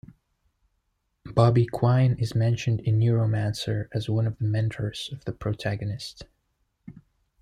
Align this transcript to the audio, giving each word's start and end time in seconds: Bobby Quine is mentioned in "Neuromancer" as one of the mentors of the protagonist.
Bobby 1.25 1.67
Quine 1.67 2.15
is 2.19 2.33
mentioned 2.33 2.79
in 2.79 2.97
"Neuromancer" 2.99 3.87
as 3.93 4.09
one 4.09 4.25
of 4.25 4.35
the 4.39 4.45
mentors 4.45 5.11
of 5.13 5.23
the 5.25 5.31
protagonist. 5.31 6.23